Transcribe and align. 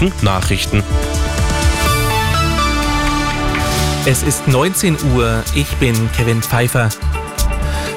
Rheinischen 0.00 0.24
Nachrichten. 0.24 0.82
Es 4.06 4.22
ist 4.22 4.48
19 4.48 4.96
Uhr. 5.14 5.44
Ich 5.54 5.68
bin 5.76 5.94
Kevin 6.12 6.40
Pfeiffer. 6.40 6.88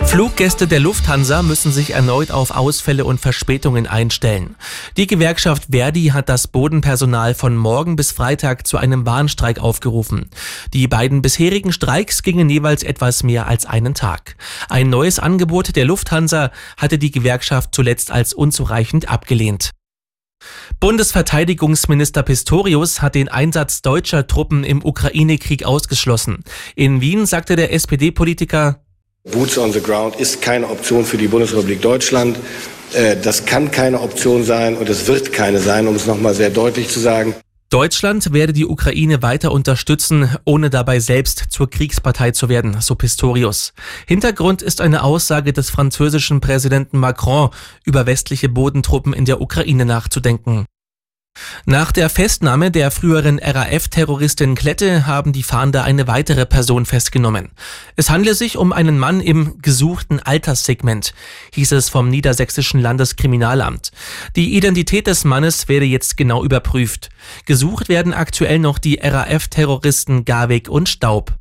Fluggäste 0.03 0.67
der 0.67 0.81
Lufthansa 0.81 1.43
müssen 1.43 1.71
sich 1.71 1.91
erneut 1.91 2.29
auf 2.29 2.51
Ausfälle 2.51 3.05
und 3.05 3.21
Verspätungen 3.21 3.87
einstellen. 3.87 4.55
Die 4.97 5.07
Gewerkschaft 5.07 5.67
Verdi 5.71 6.07
hat 6.07 6.27
das 6.27 6.47
Bodenpersonal 6.47 7.33
von 7.35 7.55
morgen 7.55 7.95
bis 7.95 8.11
Freitag 8.11 8.67
zu 8.67 8.77
einem 8.77 9.05
Warnstreik 9.05 9.59
aufgerufen. 9.59 10.29
Die 10.73 10.89
beiden 10.89 11.21
bisherigen 11.21 11.71
Streiks 11.71 12.21
gingen 12.21 12.49
jeweils 12.49 12.83
etwas 12.83 13.23
mehr 13.23 13.47
als 13.47 13.65
einen 13.65 13.93
Tag. 13.93 14.35
Ein 14.67 14.89
neues 14.89 15.19
Angebot 15.19 15.77
der 15.77 15.85
Lufthansa 15.85 16.51
hatte 16.75 16.97
die 16.97 17.11
Gewerkschaft 17.11 17.73
zuletzt 17.73 18.11
als 18.11 18.33
unzureichend 18.33 19.07
abgelehnt. 19.09 19.71
Bundesverteidigungsminister 20.79 22.23
Pistorius 22.23 23.01
hat 23.01 23.15
den 23.15 23.29
Einsatz 23.29 23.81
deutscher 23.81 24.27
Truppen 24.27 24.63
im 24.63 24.83
Ukraine-Krieg 24.83 25.65
ausgeschlossen. 25.65 26.43
In 26.75 27.01
Wien 27.01 27.25
sagte 27.25 27.55
der 27.55 27.73
SPD-Politiker, 27.73 28.79
Boots 29.31 29.57
on 29.57 29.71
the 29.71 29.79
ground 29.79 30.17
ist 30.17 30.41
keine 30.41 30.67
Option 30.67 31.05
für 31.05 31.17
die 31.17 31.29
Bundesrepublik 31.29 31.81
Deutschland. 31.81 32.37
Äh, 32.93 33.15
das 33.15 33.45
kann 33.45 33.71
keine 33.71 34.01
Option 34.01 34.43
sein 34.43 34.75
und 34.75 34.89
es 34.89 35.07
wird 35.07 35.31
keine 35.31 35.59
sein, 35.59 35.87
um 35.87 35.95
es 35.95 36.05
nochmal 36.05 36.33
sehr 36.33 36.49
deutlich 36.49 36.89
zu 36.89 36.99
sagen. 36.99 37.33
Deutschland 37.73 38.33
werde 38.33 38.53
die 38.53 38.67
Ukraine 38.67 39.23
weiter 39.23 39.51
unterstützen, 39.51 40.29
ohne 40.45 40.69
dabei 40.69 40.99
selbst 40.99 41.45
zur 41.49 41.67
Kriegspartei 41.67 42.29
zu 42.29 42.47
werden, 42.47 42.79
so 42.81 42.93
Pistorius. 42.93 43.73
Hintergrund 44.05 44.61
ist 44.61 44.79
eine 44.79 45.01
Aussage 45.01 45.53
des 45.53 45.71
französischen 45.71 46.39
Präsidenten 46.39 46.99
Macron, 46.99 47.49
über 47.83 48.05
westliche 48.05 48.47
Bodentruppen 48.47 49.11
in 49.11 49.25
der 49.25 49.41
Ukraine 49.41 49.85
nachzudenken. 49.85 50.67
Nach 51.65 51.93
der 51.93 52.09
Festnahme 52.09 52.71
der 52.71 52.91
früheren 52.91 53.39
RAF-Terroristin 53.39 54.53
Klette 54.53 55.07
haben 55.07 55.31
die 55.31 55.43
Fahnder 55.43 55.85
eine 55.85 56.07
weitere 56.07 56.45
Person 56.45 56.85
festgenommen. 56.85 57.51
Es 57.95 58.09
handle 58.09 58.33
sich 58.33 58.57
um 58.57 58.73
einen 58.73 58.99
Mann 58.99 59.21
im 59.21 59.61
gesuchten 59.61 60.19
Alterssegment, 60.19 61.13
hieß 61.53 61.71
es 61.71 61.89
vom 61.89 62.09
niedersächsischen 62.09 62.81
Landeskriminalamt. 62.81 63.91
Die 64.35 64.57
Identität 64.57 65.07
des 65.07 65.23
Mannes 65.23 65.69
werde 65.69 65.85
jetzt 65.85 66.17
genau 66.17 66.43
überprüft. 66.43 67.09
Gesucht 67.45 67.87
werden 67.87 68.13
aktuell 68.13 68.59
noch 68.59 68.77
die 68.77 68.99
RAF-Terroristen 69.01 70.25
Garwig 70.25 70.67
und 70.67 70.89
Staub. 70.89 71.33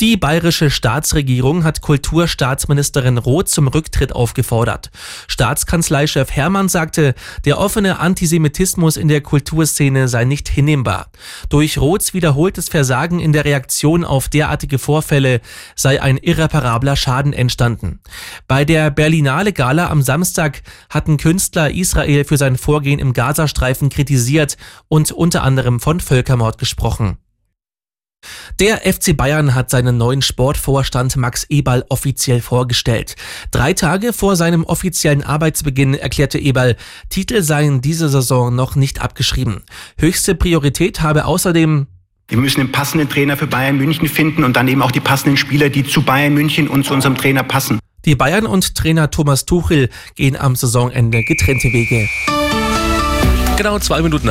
Die 0.00 0.16
bayerische 0.16 0.70
Staatsregierung 0.70 1.62
hat 1.62 1.80
Kulturstaatsministerin 1.80 3.16
Roth 3.16 3.48
zum 3.48 3.68
Rücktritt 3.68 4.12
aufgefordert. 4.12 4.90
Staatskanzleichef 5.28 6.32
Hermann 6.32 6.68
sagte, 6.68 7.14
der 7.44 7.58
offene 7.58 8.00
Antisemitismus 8.00 8.96
in 8.96 9.06
der 9.06 9.20
Kulturszene 9.20 10.08
sei 10.08 10.24
nicht 10.24 10.48
hinnehmbar. 10.48 11.10
Durch 11.48 11.78
Roths 11.78 12.12
wiederholtes 12.12 12.68
Versagen 12.68 13.20
in 13.20 13.32
der 13.32 13.44
Reaktion 13.44 14.04
auf 14.04 14.28
derartige 14.28 14.80
Vorfälle 14.80 15.40
sei 15.76 16.02
ein 16.02 16.16
irreparabler 16.16 16.96
Schaden 16.96 17.32
entstanden. 17.32 18.00
Bei 18.48 18.64
der 18.64 18.90
Berlinale 18.90 19.52
Gala 19.52 19.90
am 19.90 20.02
Samstag 20.02 20.62
hatten 20.90 21.18
Künstler 21.18 21.70
Israel 21.70 22.24
für 22.24 22.36
sein 22.36 22.58
Vorgehen 22.58 22.98
im 22.98 23.12
Gazastreifen 23.12 23.90
kritisiert 23.90 24.56
und 24.88 25.12
unter 25.12 25.44
anderem 25.44 25.78
von 25.78 26.00
Völkermord 26.00 26.58
gesprochen. 26.58 27.18
Der 28.60 28.78
FC 28.78 29.16
Bayern 29.16 29.54
hat 29.54 29.70
seinen 29.70 29.96
neuen 29.96 30.22
Sportvorstand 30.22 31.16
Max 31.16 31.44
Eberl 31.48 31.84
offiziell 31.88 32.40
vorgestellt. 32.40 33.16
Drei 33.50 33.72
Tage 33.72 34.12
vor 34.12 34.36
seinem 34.36 34.64
offiziellen 34.64 35.22
Arbeitsbeginn 35.22 35.94
erklärte 35.94 36.38
Eberl, 36.38 36.76
Titel 37.08 37.42
seien 37.42 37.80
diese 37.80 38.08
Saison 38.08 38.54
noch 38.54 38.76
nicht 38.76 39.00
abgeschrieben. 39.00 39.62
Höchste 39.98 40.34
Priorität 40.34 41.00
habe 41.00 41.24
außerdem 41.24 41.86
wir 42.28 42.38
müssen 42.38 42.60
den 42.60 42.72
passenden 42.72 43.08
Trainer 43.08 43.36
für 43.36 43.46
Bayern 43.46 43.76
München 43.76 44.08
finden 44.08 44.44
und 44.44 44.56
dann 44.56 44.66
eben 44.66 44.80
auch 44.80 44.92
die 44.92 45.00
passenden 45.00 45.36
Spieler, 45.36 45.68
die 45.68 45.84
zu 45.84 46.00
Bayern 46.00 46.32
München 46.32 46.68
und 46.68 46.86
zu 46.86 46.94
unserem 46.94 47.16
Trainer 47.16 47.42
passen. 47.42 47.78
Die 48.06 48.14
Bayern 48.14 48.46
und 48.46 48.74
Trainer 48.74 49.10
Thomas 49.10 49.44
Tuchel 49.44 49.90
gehen 50.14 50.36
am 50.36 50.56
Saisonende 50.56 51.22
getrennte 51.22 51.68
Wege. 51.72 52.08
Genau 53.56 53.78
zwei 53.78 54.02
Minuten 54.02 54.22